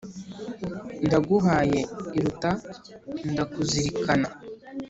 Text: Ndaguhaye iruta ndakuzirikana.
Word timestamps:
Ndaguhaye 1.05 1.79
iruta 2.17 2.51
ndakuzirikana. 3.31 4.27